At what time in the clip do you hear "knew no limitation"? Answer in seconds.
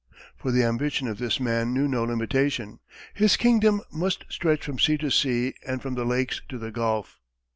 1.75-2.79